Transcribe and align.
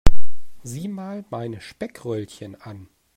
Sieh 0.63 0.87
mal 0.87 1.23
meine 1.29 1.61
Speckröllchen 1.61 2.59
an. 2.59 2.89